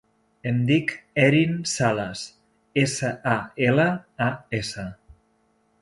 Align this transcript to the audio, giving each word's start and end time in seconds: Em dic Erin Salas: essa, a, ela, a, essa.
Em 0.51 0.55
dic 0.69 0.93
Erin 1.23 1.59
Salas: 1.73 2.25
essa, 2.87 3.13
a, 3.35 3.37
ela, 3.71 3.89
a, 4.31 4.35
essa. 4.63 4.93